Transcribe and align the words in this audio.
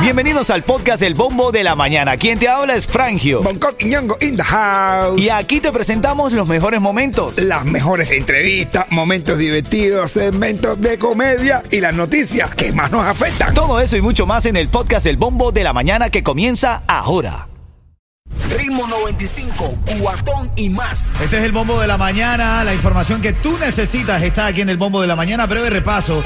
Bienvenidos 0.00 0.50
al 0.50 0.62
podcast 0.62 1.02
El 1.02 1.14
Bombo 1.14 1.50
de 1.50 1.64
la 1.64 1.74
Mañana. 1.74 2.16
Quien 2.16 2.38
te 2.38 2.48
habla 2.48 2.76
es 2.76 2.86
Frangio. 2.86 3.42
Bangkok 3.42 3.74
y 3.80 3.86
Ñongo 3.86 4.16
in 4.20 4.36
the 4.36 4.42
house. 4.42 5.20
Y 5.20 5.30
aquí 5.30 5.60
te 5.60 5.72
presentamos 5.72 6.32
los 6.32 6.46
mejores 6.46 6.80
momentos. 6.80 7.38
Las 7.38 7.64
mejores 7.64 8.12
entrevistas, 8.12 8.86
momentos 8.90 9.38
divertidos, 9.38 10.12
segmentos 10.12 10.80
de 10.80 10.96
comedia 10.98 11.62
y 11.70 11.80
las 11.80 11.94
noticias 11.94 12.54
que 12.54 12.72
más 12.72 12.92
nos 12.92 13.04
afectan. 13.04 13.52
Todo 13.52 13.80
eso 13.80 13.96
y 13.96 14.00
mucho 14.00 14.26
más 14.26 14.46
en 14.46 14.56
el 14.56 14.68
podcast 14.68 15.06
El 15.06 15.16
Bombo 15.16 15.50
de 15.50 15.64
la 15.64 15.72
Mañana 15.72 16.08
que 16.08 16.22
comienza 16.22 16.82
ahora. 16.86 17.48
Ritmo 18.56 18.86
95, 18.86 19.74
cuatón 20.00 20.50
y 20.54 20.68
más. 20.68 21.14
Este 21.20 21.38
es 21.38 21.44
el 21.44 21.52
bombo 21.52 21.80
de 21.80 21.88
la 21.88 21.96
mañana. 21.96 22.62
La 22.62 22.74
información 22.74 23.20
que 23.20 23.32
tú 23.32 23.58
necesitas 23.58 24.22
está 24.22 24.46
aquí 24.46 24.60
en 24.60 24.68
el 24.68 24.76
bombo 24.76 25.00
de 25.00 25.08
la 25.08 25.16
mañana. 25.16 25.46
Breve 25.46 25.68
repaso 25.68 26.22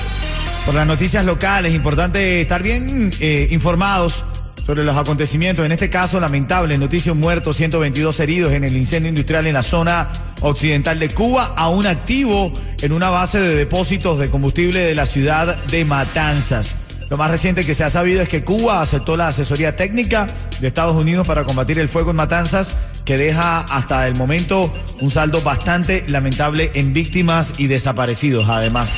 por 0.64 0.74
las 0.74 0.86
noticias 0.86 1.24
locales. 1.24 1.74
Importante 1.74 2.40
estar 2.40 2.62
bien 2.62 3.12
eh, 3.20 3.48
informados 3.50 4.24
sobre 4.64 4.84
los 4.84 4.96
acontecimientos. 4.96 5.64
En 5.64 5.72
este 5.72 5.90
caso, 5.90 6.20
lamentable, 6.20 6.76
noticia 6.78 7.12
un 7.12 7.20
muerto, 7.20 7.52
122 7.52 8.20
heridos 8.20 8.52
en 8.52 8.64
el 8.64 8.76
incendio 8.76 9.08
industrial 9.08 9.46
en 9.46 9.54
la 9.54 9.62
zona 9.62 10.08
occidental 10.42 10.98
de 10.98 11.08
Cuba, 11.08 11.54
aún 11.56 11.86
activo 11.86 12.52
en 12.80 12.92
una 12.92 13.10
base 13.10 13.40
de 13.40 13.54
depósitos 13.54 14.18
de 14.18 14.30
combustible 14.30 14.80
de 14.80 14.94
la 14.94 15.06
ciudad 15.06 15.56
de 15.64 15.84
Matanzas. 15.84 16.76
Lo 17.08 17.16
más 17.16 17.30
reciente 17.30 17.64
que 17.64 17.74
se 17.74 17.82
ha 17.82 17.90
sabido 17.90 18.22
es 18.22 18.28
que 18.28 18.44
Cuba 18.44 18.80
aceptó 18.80 19.16
la 19.16 19.28
asesoría 19.28 19.74
técnica 19.74 20.28
de 20.60 20.68
Estados 20.68 20.94
Unidos 20.94 21.26
para 21.26 21.42
combatir 21.42 21.80
el 21.80 21.88
fuego 21.88 22.10
en 22.10 22.16
Matanzas, 22.16 22.76
que 23.04 23.16
deja 23.16 23.62
hasta 23.62 24.06
el 24.06 24.14
momento 24.14 24.72
un 25.00 25.10
saldo 25.10 25.40
bastante 25.40 26.04
lamentable 26.06 26.70
en 26.74 26.92
víctimas 26.92 27.54
y 27.58 27.66
desaparecidos, 27.66 28.48
además. 28.48 28.90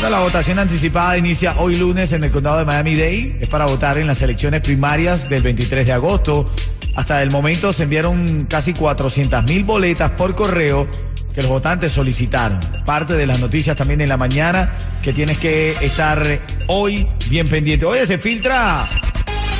Bueno, 0.00 0.10
la 0.10 0.20
votación 0.20 0.58
anticipada 0.58 1.16
inicia 1.16 1.54
hoy 1.58 1.76
lunes 1.76 2.12
en 2.12 2.22
el 2.22 2.30
condado 2.30 2.58
de 2.58 2.66
Miami-Dade. 2.66 3.38
Es 3.40 3.48
para 3.48 3.64
votar 3.64 3.96
en 3.96 4.06
las 4.06 4.20
elecciones 4.20 4.60
primarias 4.60 5.26
del 5.28 5.42
23 5.42 5.86
de 5.86 5.92
agosto. 5.92 6.52
Hasta 6.94 7.22
el 7.22 7.30
momento 7.30 7.72
se 7.72 7.84
enviaron 7.84 8.46
casi 8.48 8.74
400 8.74 9.42
mil 9.44 9.64
boletas 9.64 10.10
por 10.10 10.34
correo 10.34 10.86
que 11.34 11.40
los 11.40 11.50
votantes 11.50 11.92
solicitaron. 11.92 12.60
Parte 12.84 13.14
de 13.14 13.26
las 13.26 13.40
noticias 13.40 13.74
también 13.74 14.02
en 14.02 14.10
la 14.10 14.18
mañana 14.18 14.70
que 15.02 15.14
tienes 15.14 15.38
que 15.38 15.72
estar 15.80 16.22
hoy 16.66 17.08
bien 17.30 17.48
pendiente. 17.48 17.86
Oye, 17.86 18.06
se 18.06 18.18
filtra 18.18 18.86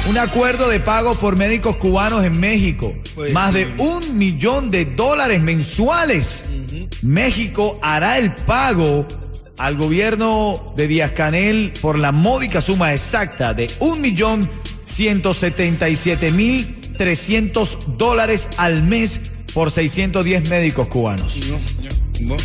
un 0.08 0.18
acuerdo 0.18 0.68
de 0.68 0.80
pago 0.80 1.14
por 1.14 1.36
médicos 1.36 1.76
cubanos 1.76 2.24
en 2.24 2.38
México. 2.38 2.92
Pues 3.14 3.32
Más 3.32 3.54
de 3.54 3.72
un 3.78 4.18
millón 4.18 4.70
de 4.70 4.84
dólares 4.84 5.40
mensuales. 5.40 6.44
México 7.00 7.78
hará 7.82 8.18
el 8.18 8.32
pago 8.34 9.06
al 9.58 9.76
gobierno 9.76 10.72
de 10.76 10.88
Díaz 10.88 11.12
Canel 11.12 11.72
por 11.80 11.98
la 11.98 12.12
módica 12.12 12.60
suma 12.60 12.92
exacta 12.92 13.54
de 13.54 13.70
un 13.80 14.00
millón 14.00 14.48
ciento 14.84 15.34
setenta 15.34 15.88
y 15.88 15.96
siete 15.96 16.30
mil 16.30 16.80
trescientos 16.96 17.78
dólares 17.98 18.48
al 18.56 18.82
mes 18.82 19.20
por 19.54 19.70
610 19.70 20.50
médicos 20.50 20.88
cubanos. 20.88 21.38
No, 22.20 22.36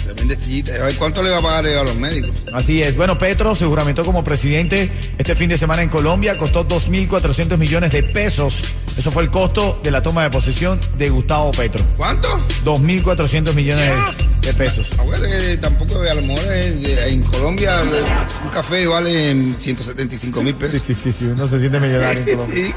¿cuánto 0.98 1.24
le 1.24 1.30
va 1.30 1.38
a 1.38 1.42
pagar 1.42 1.66
a 1.68 1.84
los 1.84 1.96
médicos? 1.96 2.46
Así 2.54 2.82
es. 2.84 2.96
Bueno, 2.96 3.18
Petro 3.18 3.56
se 3.56 3.66
juramentó 3.66 4.04
como 4.04 4.24
presidente 4.24 4.90
este 5.18 5.36
fin 5.36 5.50
de 5.50 5.58
semana 5.58 5.82
en 5.82 5.90
Colombia. 5.90 6.38
Costó 6.38 6.68
2.400 6.68 7.58
millones 7.58 7.92
de 7.92 8.04
pesos. 8.04 8.62
Eso 8.98 9.12
fue 9.12 9.24
el 9.24 9.30
costo 9.30 9.80
de 9.84 9.92
la 9.92 10.02
toma 10.02 10.24
de 10.24 10.30
posesión 10.30 10.80
de 10.98 11.10
Gustavo 11.10 11.52
Petro. 11.52 11.84
¿Cuánto? 11.98 12.28
2.400 12.66 13.54
millones 13.54 13.92
de 14.42 14.54
pesos. 14.54 15.00
Acuérdate 15.00 15.30
que 15.48 15.58
tampoco, 15.58 16.02
a 16.02 16.14
lo 16.14 16.22
mejor 16.22 16.44
eh, 16.50 17.08
en 17.10 17.24
Colombia 17.24 17.82
eh, 17.82 18.04
un 18.44 18.50
café 18.50 18.86
vale 18.88 19.34
175 19.58 20.42
mil 20.42 20.54
Sí, 20.54 20.60
pesos. 20.60 20.82
sí, 20.82 20.94
sí, 20.94 21.12
sí. 21.12 21.26
Uno 21.26 21.48
se 21.48 21.60
siente 21.60 21.80
millonario 21.80 22.24
en 22.24 22.26
Colombia. 22.38 22.76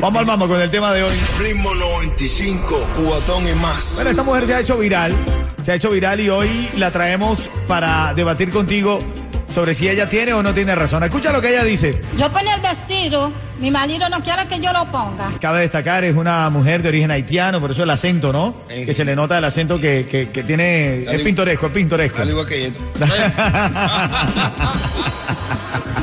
Vamos 0.00 0.20
al 0.20 0.26
mambo 0.26 0.48
con 0.48 0.60
el 0.60 0.70
tema 0.70 0.92
de 0.92 1.02
hoy. 1.02 1.12
Ritmo 1.38 1.74
95, 1.74 2.88
cuatón 3.04 3.48
y 3.48 3.52
más. 3.60 3.92
Bueno, 3.94 4.10
esta 4.10 4.22
mujer 4.22 4.46
se 4.46 4.54
ha 4.54 4.60
hecho 4.60 4.76
viral. 4.76 5.14
Se 5.64 5.72
ha 5.72 5.74
hecho 5.76 5.88
viral 5.90 6.20
y 6.20 6.28
hoy 6.28 6.68
la 6.76 6.90
traemos 6.90 7.48
para 7.66 8.12
debatir 8.14 8.50
contigo 8.50 8.98
sobre 9.48 9.72
si 9.74 9.88
ella 9.88 10.08
tiene 10.10 10.34
o 10.34 10.42
no 10.42 10.52
tiene 10.52 10.74
razón. 10.74 11.02
Escucha 11.04 11.32
lo 11.32 11.40
que 11.40 11.48
ella 11.50 11.64
dice. 11.64 12.02
Yo 12.18 12.30
pongo 12.30 12.50
el 12.54 12.60
vestido, 12.60 13.32
mi 13.58 13.70
marido 13.70 14.06
no 14.10 14.22
quiere 14.22 14.46
que 14.46 14.60
yo 14.60 14.72
lo 14.74 14.90
ponga. 14.90 15.38
Cabe 15.40 15.60
destacar, 15.62 16.04
es 16.04 16.16
una 16.16 16.50
mujer 16.50 16.82
de 16.82 16.90
origen 16.90 17.10
haitiano, 17.10 17.60
por 17.60 17.70
eso 17.70 17.82
el 17.82 17.88
acento, 17.90 18.30
¿no? 18.30 18.54
Eh. 18.68 18.84
Que 18.84 18.92
se 18.92 19.06
le 19.06 19.16
nota 19.16 19.38
el 19.38 19.44
acento 19.44 19.80
que, 19.80 20.06
que- 20.10 20.28
que 20.30 20.42
tiene. 20.42 21.04
Es 21.04 21.22
pintoresco, 21.22 21.66
es 21.68 21.72
pintoresco. 21.72 22.20
Al 22.20 22.28
igual 22.28 22.46
que 22.46 22.60
Yeto. 22.60 22.80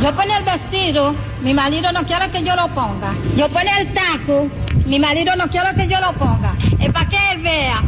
Yo 0.02 0.16
pongo 0.16 0.34
el 0.36 0.44
vestido, 0.44 1.14
mi 1.44 1.54
marido 1.54 1.92
no 1.92 2.04
quiere 2.06 2.32
que 2.32 2.42
yo 2.42 2.56
lo 2.56 2.68
ponga. 2.70 3.14
Yo 3.38 3.48
pongo 3.50 3.70
el 3.80 3.88
taco, 3.94 4.48
mi 4.88 4.98
marido 4.98 5.36
no 5.36 5.48
quiere 5.50 5.68
que 5.76 5.88
yo 5.88 6.00
lo 6.00 6.14
ponga. 6.14 6.56
Es 6.80 6.90
para 6.92 7.08
que 7.08 7.18
él 7.34 7.42
vea. 7.44 7.84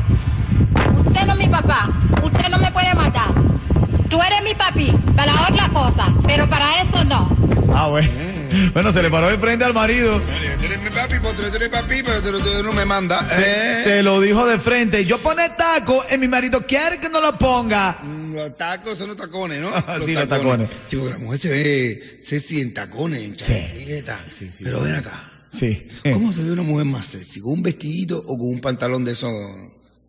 Usted 1.13 1.27
no 1.27 1.33
es 1.33 1.39
mi 1.39 1.47
papá, 1.47 1.89
usted 2.23 2.49
no 2.49 2.57
me 2.57 2.71
puede 2.71 2.93
matar. 2.95 3.29
Tú 4.09 4.19
eres 4.21 4.43
mi 4.43 4.55
papi, 4.55 4.91
para 5.15 5.31
la 5.33 5.47
otra 5.47 5.69
cosa, 5.69 6.11
pero 6.25 6.49
para 6.49 6.81
eso 6.81 7.03
no. 7.05 7.29
Ah, 7.73 7.87
bueno. 7.89 8.09
Bueno, 8.73 8.91
se 8.93 9.01
le 9.01 9.09
paró 9.09 9.29
de 9.29 9.37
frente 9.39 9.65
al 9.65 9.73
marido. 9.73 10.19
Tú 10.21 10.65
eres 10.65 10.79
mi 10.81 10.89
papi, 10.91 11.17
potro, 11.19 11.49
tú 11.49 11.55
eres 11.55 11.69
papi, 11.69 12.03
pero 12.03 12.21
tú, 12.21 12.39
tú 12.39 12.63
no 12.63 12.71
me 12.73 12.85
mandas. 12.85 13.27
Se, 13.31 13.41
Eh. 13.41 13.83
se 13.83 14.03
lo 14.03 14.21
dijo 14.21 14.45
de 14.45 14.59
frente. 14.59 15.03
Yo 15.05 15.17
pone 15.17 15.49
taco 15.49 16.03
y 16.13 16.17
mi 16.19 16.27
marido 16.27 16.63
quiere 16.67 16.99
que 16.99 17.09
no 17.09 17.19
lo 17.19 17.35
ponga. 17.39 17.97
Mm, 18.03 18.35
Los 18.35 18.55
tacos 18.55 18.95
son 18.99 19.07
los 19.07 19.17
tacones, 19.17 19.59
¿no? 19.59 19.69
Sí, 20.05 20.13
los 20.13 20.27
tacones. 20.29 20.69
Sí, 20.87 20.97
porque 20.97 21.13
la 21.13 21.19
mujer 21.19 21.39
se 21.39 21.49
ve 21.49 22.19
sexy 22.23 22.61
en 22.61 22.73
tacones, 22.75 23.23
en 23.23 23.35
chancleta. 23.35 24.19
Sí, 24.27 24.49
sí, 24.55 24.63
Pero 24.63 24.81
ven 24.81 24.95
acá. 24.95 25.23
Sí. 25.51 25.87
¿Cómo 26.11 26.31
se 26.31 26.43
ve 26.43 26.51
una 26.51 26.61
mujer 26.63 26.85
más 26.85 27.05
sexy? 27.07 27.41
¿Con 27.41 27.53
un 27.53 27.63
vestidito 27.63 28.19
o 28.19 28.37
con 28.37 28.49
un 28.49 28.59
pantalón 28.61 29.03
de 29.03 29.13
esos 29.13 29.31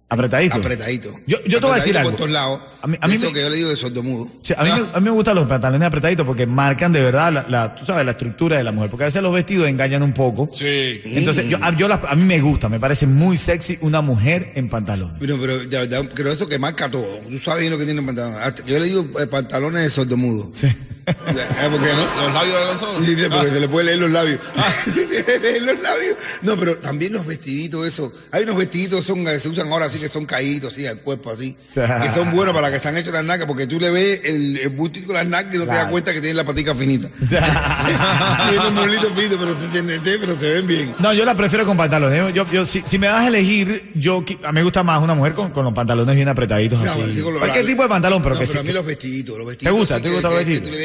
Apretadito. 0.08 0.56
apretaditos? 0.56 1.12
Yo- 1.26 1.38
yo 1.44 1.58
te 1.60 1.66
voy 1.66 1.72
a 1.72 1.74
decir 1.76 1.96
Apretadito 1.96 1.98
algo. 1.98 2.10
por 2.10 2.16
todos 2.18 2.30
lados. 2.30 2.60
A 2.82 2.86
mí- 2.86 2.98
a 3.00 3.08
mí 3.08 3.14
Eso 3.14 3.26
me- 3.28 3.32
que 3.32 3.40
yo 3.40 3.50
le 3.50 3.56
digo 3.56 3.68
de 3.70 3.76
sordomudo. 3.76 4.28
Sí, 4.42 4.54
a, 4.56 4.62
mí, 4.62 4.70
a 4.70 5.00
mí 5.00 5.04
me 5.04 5.10
gustan 5.10 5.34
los 5.34 5.48
pantalones 5.48 5.86
apretaditos 5.86 6.24
porque 6.26 6.46
marcan 6.46 6.92
de 6.92 7.02
verdad 7.02 7.32
la, 7.32 7.46
la- 7.48 7.74
tú 7.74 7.84
sabes, 7.84 8.04
la 8.04 8.12
estructura 8.12 8.56
de 8.58 8.64
la 8.64 8.70
mujer. 8.70 8.90
Porque 8.90 9.04
a 9.04 9.06
veces 9.06 9.22
los 9.22 9.32
vestidos 9.32 9.66
engañan 9.68 10.02
un 10.02 10.12
poco. 10.12 10.48
Sí. 10.52 11.00
Entonces, 11.04 11.48
yo, 11.48 11.56
a, 11.62 11.74
yo 11.76 11.88
las- 11.88 12.00
a 12.06 12.14
mí 12.14 12.24
me 12.24 12.40
gusta, 12.40 12.68
me 12.68 12.78
parece 12.78 13.06
muy 13.06 13.36
sexy 13.36 13.78
una 13.80 14.02
mujer 14.02 14.52
en 14.54 14.68
pantalones. 14.68 15.16
Pero, 15.18 15.38
pero, 15.40 15.58
de 15.58 15.66
verdad, 15.78 16.02
pero 16.14 16.30
eso 16.30 16.48
que 16.48 16.58
marca 16.58 16.90
todo. 16.90 17.18
Tú 17.28 17.38
sabes 17.38 17.60
bien 17.62 17.72
lo 17.72 17.78
que 17.78 17.84
tiene 17.84 18.00
el 18.00 18.06
pantalón. 18.06 18.34
Hasta- 18.40 18.64
Yo 18.66 18.78
le 18.78 18.84
digo 18.84 19.06
eh, 19.20 19.26
pantalones 19.26 19.82
de 19.82 19.90
sordomudo. 19.90 20.50
Sí. 20.52 20.68
Eh, 21.06 21.68
porque 21.70 21.92
no, 21.92 22.22
Los 22.22 22.34
labios 22.34 22.58
de 22.58 22.64
los 22.64 22.82
ojos. 22.82 23.06
Sí, 23.06 23.14
sí, 23.16 23.22
porque 23.30 23.48
se 23.48 23.60
le 23.60 23.68
puede 23.68 23.86
leer 23.86 23.98
los 23.98 24.10
labios. 24.10 24.40
Leer 25.42 25.62
los 25.62 25.82
labios. 25.82 26.16
No, 26.42 26.56
pero 26.56 26.76
también 26.78 27.12
los 27.12 27.26
vestiditos, 27.26 27.86
eso. 27.86 28.12
Hay 28.32 28.44
unos 28.44 28.56
vestiditos 28.56 29.00
que 29.00 29.06
son, 29.06 29.24
que 29.24 29.38
se 29.40 29.48
usan 29.48 29.70
ahora 29.70 29.86
así 29.86 29.98
que 29.98 30.08
son 30.08 30.26
caídos, 30.26 30.72
así, 30.72 30.86
al 30.86 30.98
cuerpo, 30.98 31.30
así. 31.30 31.56
que 31.72 32.10
son 32.14 32.30
buenos 32.32 32.54
para 32.54 32.70
que 32.70 32.76
están 32.76 32.96
hechos 32.96 33.12
las 33.12 33.24
nalgas, 33.24 33.46
porque 33.46 33.66
tú 33.66 33.78
le 33.78 33.90
ves 33.90 34.20
el, 34.24 34.56
el 34.58 34.68
bustito 34.70 35.08
de 35.08 35.14
las 35.14 35.26
nalgas 35.26 35.54
y 35.54 35.58
no 35.58 35.66
te 35.66 35.74
das 35.74 35.86
cuenta 35.86 36.12
que 36.12 36.20
tienen 36.20 36.36
la 36.36 36.44
patica 36.44 36.74
finita. 36.74 37.08
Tienen 37.18 38.66
un 38.68 38.74
molito 38.74 39.14
finito, 39.14 39.38
pero, 39.38 40.38
se 40.38 40.52
ven 40.52 40.66
bien. 40.66 40.94
No, 40.98 41.12
yo 41.12 41.24
la 41.24 41.34
prefiero 41.34 41.66
con 41.66 41.76
pantalones. 41.76 42.34
Yo, 42.34 42.50
yo, 42.50 42.64
si, 42.64 42.82
si 42.86 42.98
me 42.98 43.06
das 43.06 43.20
a 43.20 43.28
elegir, 43.28 43.90
yo 43.94 44.24
a 44.42 44.52
mí 44.52 44.54
me 44.54 44.62
gusta 44.62 44.82
más 44.82 45.02
una 45.02 45.14
mujer 45.14 45.34
con, 45.34 45.50
con 45.50 45.64
los 45.64 45.74
pantalones 45.74 46.14
bien 46.14 46.28
apretaditos 46.28 46.82
No, 46.82 46.90
así. 46.90 47.20
Cualquier 47.20 47.66
tipo 47.66 47.82
de 47.82 47.88
pantalón, 47.88 48.22
pero 48.22 48.34
no, 48.34 48.40
que 48.40 48.46
pero 48.46 48.60
sí. 48.60 48.66
a 48.66 48.68
mí 48.68 48.72
los 48.72 48.86
vestiditos, 48.86 49.36
los 49.36 49.46
vestiditos. 49.46 49.78
gusta? 49.78 49.96
sí 49.96 50.02
¿Te 50.02 50.10
gustan 50.10 50.32
los 50.32 50.40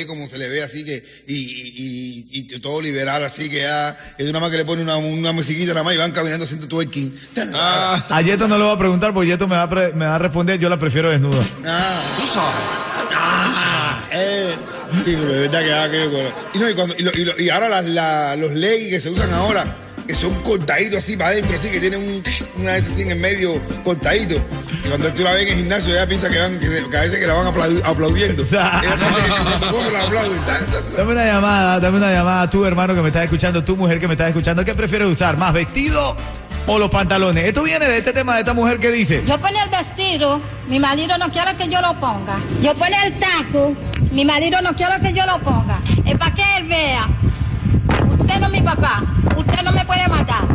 como 0.10 0.28
se 0.28 0.38
le 0.38 0.50
ve 0.50 0.62
así 0.62 0.84
que, 0.84 1.02
y, 1.28 1.34
y, 1.36 2.28
y, 2.32 2.40
y 2.56 2.60
todo 2.60 2.82
liberal, 2.82 3.24
así 3.24 3.50
que 3.50 3.62
ya, 3.62 3.98
es 4.18 4.28
una 4.28 4.40
más 4.42 4.52
que 4.52 4.58
le 4.58 4.66
pone 4.66 4.82
una, 4.82 4.98
una 4.98 5.32
musiquita 5.32 5.74
nada 5.74 5.84
más 5.84 5.94
y 5.94 5.98
van 5.98 6.12
caminando 6.12 6.44
haciendo 6.44 6.68
twerking. 6.68 7.18
Ah. 7.56 8.04
A 8.10 8.22
Yeto 8.22 8.48
no 8.48 8.58
lo 8.58 8.66
voy 8.66 8.76
a 8.76 8.80
preguntar 8.80 9.14
porque 9.14 9.30
Yeto 9.30 9.48
me 9.48 9.56
va 9.56 9.64
a, 9.64 9.70
pre- 9.70 9.94
me 9.94 10.06
va 10.06 10.16
a 10.16 10.20
responder, 10.20 10.60
yo 10.60 10.68
la 10.70 10.78
prefiero 10.78 11.10
desnuda. 11.10 11.42
Ah, 13.12 14.04
eh. 14.12 14.56
Sí, 15.06 15.16
pero 15.20 15.34
de 15.34 15.40
verdad 15.48 15.64
que 15.64 15.74
ah, 15.74 15.90
que 15.92 16.08
bueno. 16.08 16.30
Y, 16.54 16.58
no, 16.60 16.70
y, 16.70 16.74
cuando, 16.74 16.96
y, 16.98 17.04
lo- 17.04 17.12
y 17.14 17.26
lo- 17.26 17.40
y 17.40 17.50
ahora 17.50 17.70
las- 17.70 17.86
la- 17.86 18.36
los 18.36 18.52
leggings 18.54 18.90
que 18.90 19.02
se 19.02 19.10
usan 19.10 19.32
ahora, 19.32 19.66
que 20.10 20.16
son 20.16 20.34
cortaditos 20.42 21.04
así 21.04 21.16
para 21.16 21.30
adentro, 21.30 21.56
así 21.56 21.70
que 21.70 21.80
tienen 21.80 22.00
un, 22.00 22.24
una 22.64 22.74
vez 22.74 22.84
así 22.92 23.04
en 23.04 23.12
el 23.12 23.20
medio 23.20 23.62
cortadito. 23.84 24.36
Y 24.84 24.88
cuando 24.88 25.14
tú 25.14 25.22
la 25.22 25.34
ves 25.34 25.44
en 25.44 25.50
el 25.50 25.56
gimnasio, 25.60 25.94
ella 25.94 26.08
piensa 26.08 26.30
que, 26.30 26.40
van, 26.40 26.60
que, 26.60 26.68
que 26.90 26.98
a 26.98 27.02
veces 27.02 27.20
que 27.20 27.28
la 27.28 27.34
van 27.34 27.46
aplau- 27.54 27.82
aplaudiendo. 27.86 28.44
Come 28.44 29.92
la 29.94 30.04
aplauden. 30.04 30.40
Dame 30.98 31.12
una 31.12 31.26
llamada, 31.26 31.80
dame 31.80 31.98
una 31.98 32.12
llamada, 32.12 32.50
tú 32.50 32.66
hermano 32.66 32.96
que 32.96 33.02
me 33.04 33.10
estás 33.10 33.24
escuchando, 33.26 33.64
tú 33.64 33.76
mujer 33.78 34.00
que 34.00 34.08
me 34.08 34.16
estás 34.16 34.30
escuchando, 34.30 34.66
¿qué 34.66 34.74
prefieres 34.74 35.08
usar? 35.08 35.38
¿Más 35.38 35.54
vestido 35.54 36.18
o 36.66 36.80
los 36.80 36.90
pantalones? 36.90 37.46
Esto 37.46 37.62
viene 37.62 37.86
de 37.86 38.00
este 38.00 38.12
tema 38.12 38.34
de 38.34 38.40
esta 38.40 38.54
mujer 38.54 38.80
que 38.80 38.90
dice, 38.90 39.24
Yo 39.28 39.40
pongo 39.40 39.60
el 39.64 39.70
vestido, 39.70 40.42
mi 40.68 40.80
marido 40.80 41.20
no 41.20 41.32
quiere 41.32 41.56
que 41.56 41.68
yo 41.68 41.82
lo 41.82 42.00
ponga. 42.00 42.40
Yo 42.64 42.74
pongo 42.74 42.96
el 43.06 43.14
taco, 43.20 43.76
mi 44.12 44.26
marido 44.26 44.60
no 44.64 44.76
quiere 44.76 45.00
que 45.02 45.14
yo 45.14 45.24
lo 45.28 45.40
ponga. 45.40 45.80
Es 46.04 46.18
para 46.18 46.34
que 46.34 46.58
él 46.58 46.68
vea. 46.68 47.08
Usted 48.20 48.40
no 48.40 48.48
es 48.48 48.52
mi 48.54 48.62
papá, 48.62 49.04
usted 49.38 49.64
no 49.64 49.72
me 49.72 49.86
puede 49.86 50.08
matar. 50.08 50.48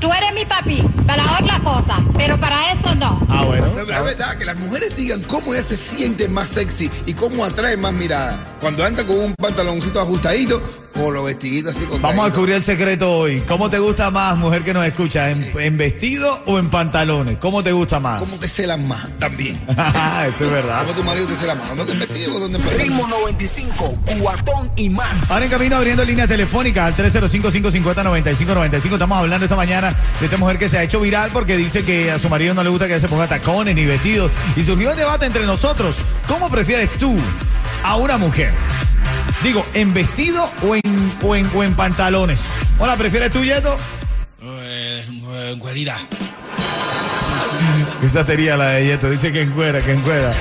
Tú 0.00 0.12
eres 0.12 0.32
mi 0.34 0.44
papi, 0.44 0.82
para 1.06 1.24
otra 1.40 1.58
cosa, 1.60 2.00
pero 2.16 2.38
para 2.38 2.72
eso 2.72 2.94
no. 2.96 3.26
Ah, 3.28 3.44
bueno. 3.44 3.72
Es 3.78 3.86
verdad 3.86 4.36
que 4.36 4.44
las 4.44 4.56
mujeres 4.58 4.94
digan 4.94 5.22
cómo 5.22 5.54
ellas 5.54 5.66
se 5.66 5.76
sienten 5.76 6.32
más 6.32 6.48
sexy 6.48 6.90
y 7.06 7.14
cómo 7.14 7.44
atraen 7.44 7.80
más 7.80 7.92
mirada. 7.92 8.38
Cuando 8.60 8.84
andan 8.84 9.06
con 9.06 9.18
un 9.18 9.34
pantaloncito 9.34 10.00
ajustadito 10.00 10.60
o 10.98 11.10
los 11.10 11.24
vestiditos 11.24 11.74
así 11.74 11.86
con 11.86 12.00
Vamos 12.00 12.24
a 12.24 12.28
descubrir 12.28 12.56
el 12.56 12.62
secreto 12.62 13.18
hoy. 13.18 13.40
¿Cómo 13.46 13.68
te 13.70 13.78
gusta 13.78 14.10
más, 14.10 14.36
mujer 14.36 14.62
que 14.62 14.72
nos 14.72 14.86
escucha? 14.86 15.30
¿En, 15.30 15.46
en 15.58 15.76
vestido 15.76 16.42
o 16.46 16.58
en 16.58 16.70
pantalones? 16.70 17.36
¿Cómo 17.38 17.62
te 17.62 17.72
gusta 17.72 18.00
más? 18.00 18.20
¿Cómo 18.20 18.36
te 18.36 18.48
celan 18.48 18.86
más 18.86 19.08
también? 19.18 19.58
Eso 20.28 20.44
es 20.44 20.50
verdad. 20.50 20.80
¿Cómo 20.82 20.94
tu 20.94 21.04
marido 21.04 21.26
te 21.26 21.36
cela 21.36 21.54
más? 21.54 21.68
¿Dónde 21.68 21.84
te 21.84 21.92
en 21.92 21.98
vestido 22.00 22.34
o 22.34 22.40
dónde 22.40 22.58
en 22.58 22.64
pantalón? 22.64 22.88
Ritmo 22.88 23.06
95, 23.08 23.98
cuatón 24.20 24.70
y 24.76 24.88
más. 24.88 25.30
Ahora 25.30 25.44
en 25.44 25.50
camino 25.50 25.76
abriendo 25.76 26.04
líneas 26.04 26.28
telefónicas 26.28 26.86
al 26.86 26.96
305-550-9595. 27.12 28.92
Estamos 28.92 29.18
hablando 29.18 29.44
esta 29.44 29.56
mañana 29.56 29.94
de 30.20 30.26
esta 30.26 30.36
mujer 30.36 30.58
que 30.58 30.68
se 30.68 30.78
ha 30.78 30.82
hecho 30.82 31.00
viral 31.00 31.30
porque 31.32 31.56
dice 31.56 31.84
que 31.84 32.10
a 32.10 32.18
su 32.18 32.28
marido 32.28 32.54
no 32.54 32.62
le 32.62 32.70
gusta 32.70 32.88
que 32.88 32.98
se 33.00 33.08
ponga 33.08 33.26
tacones 33.26 33.74
ni 33.74 33.84
vestidos. 33.84 34.30
Y 34.56 34.62
surgió 34.64 34.90
el 34.90 34.96
debate 34.96 35.26
entre 35.26 35.44
nosotros. 35.46 35.96
¿Cómo 36.28 36.48
prefieres 36.50 36.90
tú 36.98 37.16
a 37.84 37.96
una 37.96 38.18
mujer? 38.18 38.52
Digo, 39.42 39.64
¿en 39.74 39.94
vestido 39.94 40.50
o 40.66 40.74
en, 40.74 40.82
o 41.22 41.36
en, 41.36 41.48
o 41.54 41.62
en 41.62 41.74
pantalones? 41.74 42.40
Hola, 42.78 42.96
¿prefieres 42.96 43.30
tú, 43.30 43.44
Yeto? 43.44 43.76
Eh, 44.42 45.04
güerida. 45.58 45.96
Esa 48.02 48.26
sería 48.26 48.56
la 48.56 48.70
de 48.70 48.86
Yeto. 48.86 49.10
Dice 49.10 49.32
que 49.32 49.42
encuera, 49.42 49.80
que 49.80 49.92
encuera. 49.92 50.32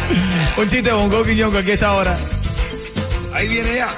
Un 0.57 0.67
chiste, 0.67 0.91
bongo, 0.91 1.23
quiñongo, 1.23 1.57
aquí 1.57 1.71
a 1.71 1.73
esta 1.75 1.93
hora. 1.93 2.17
Ahí 3.33 3.47
viene 3.47 3.75
ya. 3.75 3.89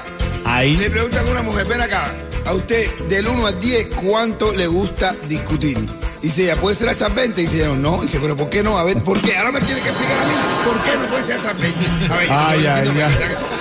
Ahí. 0.44 0.76
Le 0.76 0.90
preguntan 0.90 1.26
a 1.26 1.30
una 1.30 1.42
mujer, 1.42 1.66
ven 1.66 1.80
acá, 1.80 2.10
a 2.44 2.52
usted 2.54 2.90
del 3.08 3.28
1 3.28 3.46
al 3.46 3.60
10, 3.60 3.88
¿cuánto 4.02 4.52
le 4.52 4.66
gusta 4.66 5.14
discutir? 5.28 5.78
Dice 6.20 6.44
ella, 6.44 6.56
¿puede 6.56 6.74
ser 6.74 6.88
hasta 6.88 7.08
20? 7.08 7.40
Dice, 7.40 7.68
no. 7.76 8.02
Dice, 8.02 8.18
¿pero 8.20 8.36
por 8.36 8.50
qué 8.50 8.62
no? 8.62 8.78
A 8.78 8.84
ver, 8.84 9.02
¿por 9.02 9.20
qué? 9.20 9.36
Ahora 9.36 9.52
me 9.52 9.60
tiene 9.60 9.80
que 9.80 9.88
explicar 9.88 10.18
a 10.18 10.26
mí, 10.26 10.34
¿por 10.64 10.82
qué 10.82 10.98
no 10.98 11.06
puede 11.06 11.26
ser 11.26 11.36
hasta 11.36 11.52
20? 11.52 12.12
A 12.12 12.16
ver, 12.16 12.28
ay. 12.30 13.57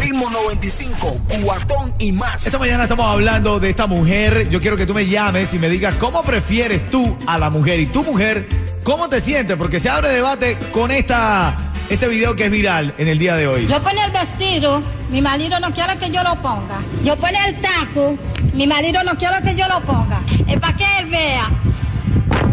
Ritmo 0.00 0.30
95, 0.30 1.20
cuatón 1.42 1.92
y 1.98 2.12
más. 2.12 2.46
Esta 2.46 2.58
mañana 2.58 2.84
estamos 2.84 3.06
hablando 3.06 3.58
de 3.60 3.70
esta 3.70 3.86
mujer. 3.86 4.48
Yo 4.48 4.60
quiero 4.60 4.76
que 4.76 4.86
tú 4.86 4.94
me 4.94 5.06
llames 5.06 5.52
y 5.54 5.58
me 5.58 5.68
digas 5.68 5.94
cómo 5.96 6.22
prefieres 6.22 6.90
tú 6.90 7.16
a 7.26 7.38
la 7.38 7.50
mujer 7.50 7.80
y 7.80 7.86
tu 7.86 8.02
mujer, 8.02 8.46
cómo 8.84 9.08
te 9.08 9.20
sientes, 9.20 9.56
porque 9.56 9.80
se 9.80 9.90
abre 9.90 10.08
debate 10.08 10.56
con 10.72 10.90
esta, 10.90 11.54
este 11.90 12.08
video 12.08 12.36
que 12.36 12.46
es 12.46 12.50
viral 12.50 12.94
en 12.98 13.08
el 13.08 13.18
día 13.18 13.34
de 13.36 13.46
hoy. 13.48 13.66
Yo 13.66 13.82
pone 13.82 14.04
el 14.04 14.12
vestido, 14.12 14.82
mi 15.10 15.20
marido 15.20 15.58
no 15.60 15.72
quiere 15.72 15.96
que 15.98 16.10
yo 16.10 16.22
lo 16.22 16.40
ponga. 16.40 16.80
Yo 17.04 17.16
pone 17.16 17.38
el 17.48 17.56
taco, 17.56 18.16
mi 18.54 18.66
marido 18.66 19.02
no 19.04 19.16
quiere 19.16 19.42
que 19.42 19.54
yo 19.56 19.66
lo 19.68 19.80
ponga. 19.82 20.22
Es 20.46 20.58
para 20.60 20.76
que 20.76 20.84
él 20.98 21.06
vea. 21.10 21.48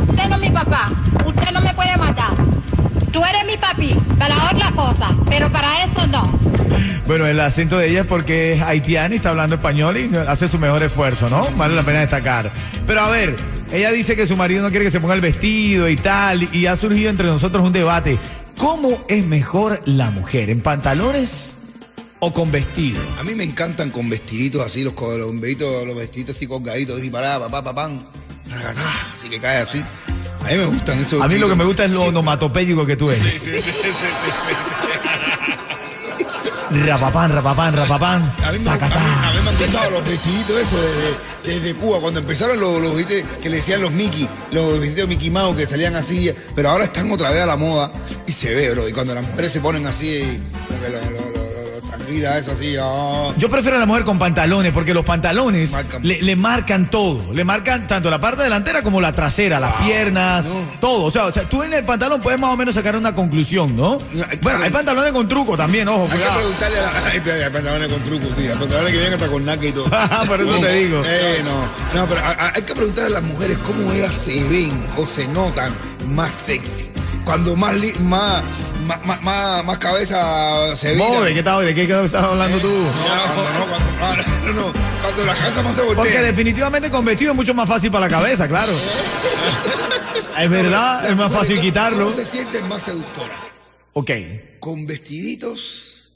Usted 0.07 0.27
no 0.27 0.35
es 0.35 0.41
mi 0.41 0.49
papá, 0.49 0.89
usted 1.25 1.51
no 1.51 1.61
me 1.61 1.73
puede 1.73 1.95
matar. 1.97 2.33
Tú 3.11 3.23
eres 3.23 3.45
mi 3.45 3.57
papi, 3.57 3.95
para 4.17 4.35
otra 4.51 4.71
cosa, 4.71 5.09
pero 5.27 5.51
para. 5.51 5.68
Bueno, 7.09 7.25
el 7.25 7.39
acento 7.39 7.79
de 7.79 7.89
ella 7.89 8.01
es 8.01 8.05
porque 8.05 8.53
es 8.53 8.61
haitiana 8.61 9.15
y 9.15 9.17
está 9.17 9.31
hablando 9.31 9.55
español 9.55 9.97
y 9.97 10.15
hace 10.15 10.47
su 10.47 10.59
mejor 10.59 10.83
esfuerzo, 10.83 11.27
¿no? 11.27 11.49
Vale 11.57 11.73
la 11.75 11.81
pena 11.81 12.01
destacar. 12.01 12.51
Pero 12.85 13.01
a 13.01 13.09
ver, 13.09 13.35
ella 13.71 13.89
dice 13.89 14.15
que 14.15 14.27
su 14.27 14.37
marido 14.37 14.61
no 14.61 14.69
quiere 14.69 14.85
que 14.85 14.91
se 14.91 14.99
ponga 14.99 15.15
el 15.15 15.21
vestido 15.21 15.89
y 15.89 15.95
tal, 15.95 16.47
y 16.53 16.67
ha 16.67 16.75
surgido 16.75 17.09
entre 17.09 17.25
nosotros 17.25 17.65
un 17.65 17.73
debate. 17.73 18.19
¿Cómo 18.59 19.03
es 19.07 19.25
mejor 19.25 19.81
la 19.85 20.11
mujer? 20.11 20.51
¿En 20.51 20.61
pantalones 20.61 21.57
o 22.19 22.31
con 22.31 22.51
vestido? 22.51 23.01
A 23.19 23.23
mí 23.23 23.33
me 23.33 23.43
encantan 23.43 23.89
con 23.89 24.07
vestiditos 24.07 24.63
así, 24.63 24.83
los, 24.83 24.93
los, 24.93 25.31
vestiditos, 25.31 25.87
los 25.87 25.95
vestiditos 25.95 26.35
así 26.35 26.45
colgaditos, 26.45 26.99
así 26.99 27.09
para, 27.09 27.39
papá, 27.39 27.63
papá, 27.63 27.89
así 29.15 29.29
que 29.31 29.39
cae 29.39 29.63
así. 29.63 29.83
A 30.45 30.51
mí 30.51 30.57
me 30.57 30.65
gustan 30.65 30.99
esos 30.99 31.21
A 31.23 31.27
mí 31.27 31.39
lo 31.39 31.49
que 31.49 31.55
me 31.55 31.63
gusta 31.63 31.85
es 31.85 31.91
lo 31.91 32.01
Sí. 32.01 32.07
onomatopéyico 32.09 32.85
que 32.85 32.95
tú 32.95 33.09
eres. 33.09 33.49
Rapapán, 36.71 37.31
rapapán, 37.31 37.75
rapapán. 37.75 38.21
A 38.21 38.51
mí, 38.51 38.59
me, 38.59 38.69
a, 38.69 38.73
mí, 38.73 38.79
Zacatá. 38.79 39.29
a 39.29 39.33
mí 39.33 39.39
me 39.43 39.49
han 39.49 39.57
gustado 39.57 39.89
los 39.89 40.05
vestiditos 40.05 40.57
esos 40.57 40.79
desde, 40.81 41.59
desde 41.59 41.75
Cuba, 41.75 41.99
cuando 41.99 42.19
empezaron 42.19 42.59
los, 42.59 42.79
los 42.79 42.95
viste, 42.95 43.25
que 43.41 43.49
le 43.49 43.55
decían 43.57 43.81
los 43.81 43.91
Mickey, 43.91 44.29
los 44.51 44.79
vestidos 44.79 45.09
Mickey 45.09 45.31
Mouse 45.31 45.57
que 45.57 45.65
salían 45.65 45.95
así, 45.95 46.31
pero 46.55 46.69
ahora 46.69 46.83
están 46.83 47.11
otra 47.11 47.31
vez 47.31 47.41
a 47.41 47.47
la 47.47 47.57
moda 47.57 47.91
y 48.27 48.31
se 48.31 48.53
ve, 48.53 48.69
bro. 48.71 48.87
Y 48.87 48.93
cuando 48.93 49.15
las 49.15 49.23
mujeres 49.23 49.51
se 49.51 49.61
ponen 49.61 49.87
así, 49.87 50.43
como 50.67 50.81
que 50.81 50.89
los 50.89 51.05
lo, 51.05 51.11
lo, 51.11 51.28
así, 52.17 52.75
ah. 52.81 53.29
Yo 53.37 53.49
prefiero 53.49 53.77
a 53.77 53.79
la 53.79 53.85
mujer 53.85 54.03
con 54.03 54.17
pantalones 54.17 54.71
porque 54.73 54.93
los 54.93 55.05
pantalones 55.05 55.71
Marcan. 55.71 56.01
le, 56.03 56.21
le 56.21 56.35
marcan 56.35 56.89
todo. 56.89 57.33
Le 57.33 57.43
marcan 57.43 57.85
tanto 57.87 58.09
la 58.09 58.19
parte 58.19 58.43
delantera 58.43 58.81
como 58.81 58.99
la 58.99 59.11
trasera, 59.13 59.59
las 59.59 59.73
piernas, 59.83 60.47
no. 60.47 60.55
todo. 60.79 61.03
O 61.05 61.11
sea, 61.11 61.25
o 61.25 61.31
sea, 61.31 61.43
tú 61.43 61.61
en 61.63 61.73
el 61.73 61.83
pantalón 61.85 62.19
puedes 62.21 62.39
más 62.39 62.51
o 62.51 62.57
menos 62.57 62.73
sacar 62.75 62.95
una 62.95 63.13
conclusión, 63.13 63.75
¿no? 63.75 63.99
Bueno, 64.41 64.63
hay 64.63 64.69
pantalones 64.71 65.11
con 65.13 65.27
truco 65.27 65.55
también, 65.55 65.87
ojo, 65.87 66.07
Hay 66.11 66.17
que 66.17 66.25
preguntarle 66.25 66.79
a 66.79 66.81
la. 66.81 66.89
Hay 67.45 67.49
pantalones 67.51 67.91
con 67.93 68.03
trucos, 68.03 68.35
tío. 68.35 68.51
Hay 68.53 68.57
pantalones 68.57 68.91
que 68.91 68.97
vienen 68.97 69.13
hasta 69.13 69.27
con 69.27 69.45
naca 69.45 69.65
y 69.65 69.71
todo. 69.71 69.85
Por 70.27 70.41
eso 70.41 70.57
te 70.59 70.73
digo. 70.73 71.01
Eh, 71.05 71.43
no, 71.43 71.99
no, 72.01 72.07
pero 72.07 72.21
a- 72.21 72.51
hay 72.55 72.61
que 72.63 72.73
preguntarle 72.73 73.17
a 73.17 73.19
las 73.21 73.23
mujeres 73.29 73.57
cómo 73.59 73.91
ellas 73.93 74.13
se 74.13 74.43
ven 74.45 74.71
o 74.97 75.05
se 75.05 75.27
notan 75.27 75.73
más 76.07 76.31
sexy. 76.31 76.85
Cuando 77.25 77.55
más, 77.55 77.75
li- 77.75 77.93
más, 78.01 78.41
más, 78.89 79.05
más, 79.05 79.21
más, 79.23 79.65
más 79.65 79.77
cabeza 79.77 80.75
se 80.75 80.95
Mo, 80.95 81.09
viran. 81.09 81.25
¿de 81.25 81.33
qué 81.33 81.39
estás, 81.39 81.59
de 81.65 81.75
qué 81.75 81.83
estás 81.83 82.13
hablando 82.15 82.57
tú? 82.57 82.67
No, 82.67 83.33
cuando 83.35 83.53
no, 83.59 83.65
cuando, 83.99 84.23
no, 84.45 84.53
no, 84.67 84.73
cuando 85.01 85.25
la 85.25 85.33
cabeza 85.35 85.61
más 85.63 85.75
se 85.75 85.81
voltea. 85.81 86.03
Porque 86.03 86.21
definitivamente 86.21 86.89
con 86.89 87.05
vestido 87.05 87.31
es 87.31 87.35
mucho 87.37 87.53
más 87.53 87.69
fácil 87.69 87.91
para 87.91 88.07
la 88.07 88.09
cabeza, 88.09 88.47
claro. 88.47 88.71
Es 90.39 90.49
verdad, 90.49 91.09
es 91.09 91.15
más 91.15 91.31
fácil 91.31 91.55
¿cómo- 91.57 91.61
quitarlo. 91.61 92.05
¿Cómo 92.05 92.11
se 92.15 92.25
sienten 92.25 92.67
más 92.67 92.81
seductoras? 92.81 93.37
Ok. 93.93 94.11
¿Con 94.59 94.85
vestiditos 94.87 96.11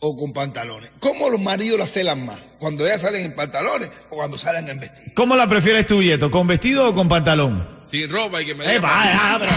o 0.00 0.16
con 0.16 0.32
pantalones? 0.32 0.90
¿Cómo 1.00 1.30
los 1.30 1.40
maridos 1.40 1.78
la 1.78 1.86
celan 1.86 2.24
más? 2.26 2.38
¿Cuando 2.58 2.86
ellas 2.86 3.00
salen 3.00 3.24
en 3.24 3.34
pantalones 3.34 3.90
o 4.10 4.16
cuando 4.16 4.38
salen 4.38 4.68
en 4.68 4.80
vestido? 4.80 5.12
¿Cómo 5.14 5.34
la 5.36 5.46
prefieres 5.48 5.86
tú, 5.86 6.02
Yeto? 6.02 6.30
¿Con 6.30 6.46
vestido 6.46 6.88
o 6.90 6.94
con 6.94 7.08
pantalón? 7.08 7.66
Sin 7.90 8.10
ropa 8.10 8.42
y 8.42 8.46
que 8.46 8.54
me 8.54 8.74
¡Eh, 8.74 8.78
va, 8.78 9.36
pero- 9.38 9.52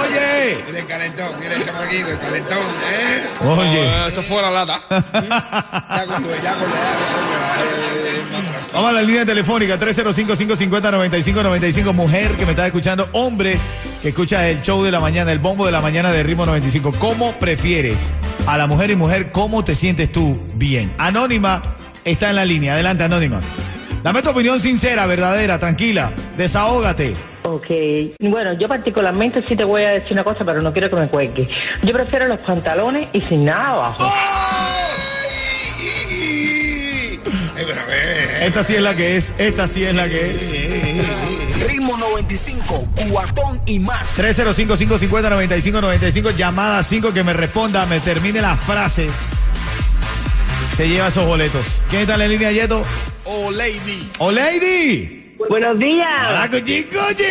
Oye. 0.00 0.64
Mira 0.66 0.78
el 0.78 0.86
calentón, 0.86 1.30
mira 1.40 1.54
el 1.54 1.64
chamaquito, 1.64 2.08
el 2.10 2.18
calentón, 2.18 2.58
¿eh? 2.92 3.24
Oye. 3.44 3.84
Eh, 3.84 4.04
esto 4.08 4.22
fue 4.22 4.42
la 4.42 4.50
lata. 4.50 4.80
Ya 5.98 6.06
con 6.06 6.22
tu, 6.22 6.28
ya 6.42 6.54
con 6.54 6.70
la 6.70 6.76
eh, 6.76 8.22
tranquilo. 8.30 8.58
Vamos 8.72 8.90
a 8.90 8.92
la 8.92 9.02
línea 9.02 9.26
telefónica 9.26 9.78
305-550-9595. 9.78 11.92
Mujer 11.92 12.32
que 12.32 12.44
me 12.44 12.50
está 12.52 12.66
escuchando, 12.66 13.08
hombre 13.12 13.58
que 14.02 14.08
escucha 14.10 14.48
el 14.48 14.62
show 14.62 14.82
de 14.84 14.90
la 14.90 15.00
mañana, 15.00 15.32
el 15.32 15.38
bombo 15.38 15.66
de 15.66 15.72
la 15.72 15.80
mañana 15.80 16.12
de 16.12 16.22
Ritmo 16.22 16.46
95. 16.46 16.92
¿Cómo 16.98 17.32
prefieres 17.38 18.00
a 18.46 18.56
la 18.56 18.66
mujer 18.66 18.90
y 18.90 18.96
mujer? 18.96 19.32
¿Cómo 19.32 19.64
te 19.64 19.74
sientes 19.74 20.10
tú 20.12 20.40
bien? 20.54 20.92
Anónima 20.98 21.62
está 22.04 22.30
en 22.30 22.36
la 22.36 22.44
línea. 22.44 22.74
Adelante, 22.74 23.04
Anónima. 23.04 23.40
Dame 24.02 24.22
tu 24.22 24.30
opinión 24.30 24.60
sincera, 24.60 25.06
verdadera, 25.06 25.58
tranquila. 25.58 26.12
Desahógate. 26.36 27.14
Ok, 27.50 27.66
bueno, 28.20 28.52
yo 28.52 28.68
particularmente 28.68 29.42
sí 29.46 29.56
te 29.56 29.64
voy 29.64 29.82
a 29.82 29.92
decir 29.92 30.12
una 30.12 30.22
cosa, 30.22 30.44
pero 30.44 30.60
no 30.60 30.70
quiero 30.70 30.90
que 30.90 30.96
me 30.96 31.08
cuelgue. 31.08 31.48
Yo 31.82 31.94
prefiero 31.94 32.28
los 32.28 32.42
pantalones 32.42 33.08
y 33.14 33.22
sin 33.22 33.46
nada 33.46 33.70
abajo. 33.70 34.04
¡Ay! 34.04 34.10
Eh, 37.56 37.64
pero, 37.66 37.80
Esta 38.46 38.62
sí 38.62 38.74
es 38.74 38.82
la 38.82 38.94
que 38.94 39.16
es. 39.16 39.32
Esta 39.38 39.66
sí 39.66 39.82
es 39.82 39.94
la 39.94 40.06
que 40.06 40.30
es. 40.30 40.50
Ritmo 41.66 41.96
95, 41.96 42.86
cuatón 43.10 43.58
y 43.64 43.78
más. 43.78 44.18
305-550-9595. 44.18 46.36
Llamada 46.36 46.84
5 46.84 47.14
que 47.14 47.24
me 47.24 47.32
responda, 47.32 47.86
me 47.86 47.98
termine 48.00 48.42
la 48.42 48.56
frase. 48.56 49.08
Se 50.76 50.86
lleva 50.86 51.08
esos 51.08 51.24
boletos. 51.26 51.82
¿Quién 51.88 52.02
está 52.02 52.12
en 52.14 52.20
la 52.20 52.28
línea, 52.28 52.52
Yeto? 52.52 52.82
Oh, 53.24 53.50
lady. 53.50 54.10
¡Oh, 54.18 54.30
lady! 54.30 55.17
Buenos 55.46 55.78
días. 55.78 56.08
¡Hola, 56.30 56.50
cuchi, 56.50 56.84
cuchi! 56.84 57.24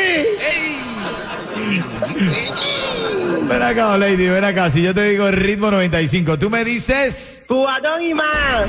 Ven 3.50 3.62
acá, 3.62 3.98
lady, 3.98 4.28
ven 4.28 4.46
acá. 4.46 4.70
Si 4.70 4.82
yo 4.82 4.94
te 4.94 5.04
digo 5.10 5.30
ritmo 5.30 5.70
95, 5.72 6.40
tú 6.40 6.50
me 6.50 6.64
dices. 6.64 7.44
Cubatón 7.48 8.02
y 8.02 8.14
más. 8.14 8.68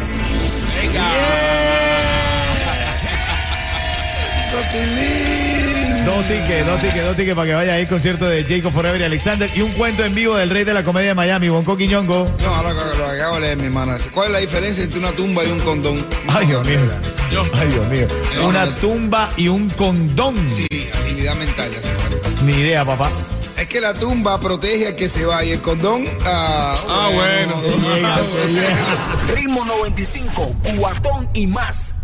Dos 6.04 6.25
tickets, 6.26 6.66
dos 6.66 6.80
tickets, 6.80 7.04
dos 7.04 7.16
tickets 7.16 7.37
para 7.37 7.47
que 7.47 7.54
vaya 7.54 7.73
ahí 7.75 7.83
al 7.83 7.88
concierto 7.88 8.26
de 8.26 8.45
Jacob 8.45 8.73
Forever 8.73 9.00
y 9.00 9.04
Alexander. 9.04 9.49
Y 9.54 9.61
un 9.61 9.71
cuento 9.73 10.04
en 10.04 10.14
vivo 10.14 10.37
del 10.37 10.50
rey 10.50 10.64
de 10.64 10.75
la 10.75 10.83
comedia 10.83 11.09
de 11.09 11.14
Miami, 11.14 11.49
Bonco 11.49 11.76
Quiñongo. 11.76 12.28
No, 12.42 12.54
ahora 12.54 12.73
lo 12.73 12.78
que 12.78 13.02
acabo 13.02 13.35
de 13.37 13.40
leer, 13.42 13.57
mi 13.59 13.66
hermana. 13.66 13.99
¿Cuál 14.12 14.28
es 14.28 14.33
la 14.33 14.38
diferencia 14.38 14.83
entre 14.85 14.99
una 14.99 15.12
tumba 15.12 15.45
y 15.45 15.50
un 15.50 15.61
condón? 15.61 16.04
Ay, 16.28 16.47
Dios 16.47 16.66
mío. 16.66 16.78
Ay, 17.54 17.68
Dios 17.68 17.88
mío. 17.88 18.06
No, 18.37 18.49
Una 18.49 18.64
no. 18.66 18.75
tumba 18.76 19.30
y 19.37 19.49
un 19.49 19.68
condón. 19.70 20.37
Sí, 20.54 20.66
agilidad 21.02 21.35
mental. 21.37 21.70
ya 21.70 21.80
se 21.80 21.94
cuenta. 21.94 22.42
Ni 22.44 22.52
idea, 22.52 22.85
papá. 22.85 23.11
Es 23.56 23.66
que 23.66 23.80
la 23.80 23.92
tumba 23.92 24.38
protege 24.38 24.87
al 24.88 24.97
que 24.97 25.08
se 25.08 25.25
va 25.26 25.44
y 25.44 25.50
el 25.50 25.61
condón. 25.61 26.04
Ah, 26.25 26.76
Ah, 26.88 27.11
bueno. 27.12 27.61
Llega, 27.62 28.18
llega. 28.49 29.35
Ritmo 29.35 29.64
95, 29.64 30.54
cuatón 30.78 31.28
y 31.35 31.47
más. 31.49 31.94